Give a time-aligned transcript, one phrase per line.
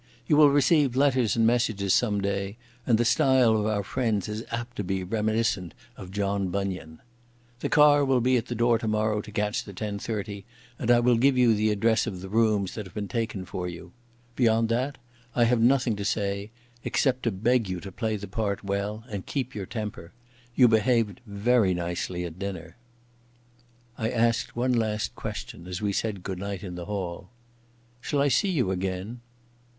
[0.25, 2.57] You will receive letters and messages some day
[2.87, 7.01] and the style of our friends is apt to be reminiscent of John Bunyan....
[7.59, 10.43] The car will be at the door tomorrow to catch the ten thirty,
[10.79, 13.67] and I will give you the address of the rooms that have been taken for
[13.67, 13.91] you....
[14.35, 14.97] Beyond that
[15.35, 16.49] I have nothing to say,
[16.83, 20.13] except to beg you to play the part well and keep your temper.
[20.55, 22.75] You behaved very nicely at dinner."
[23.99, 27.29] I asked one last question as we said good night in the hall.
[28.01, 29.21] "Shall I see you again?"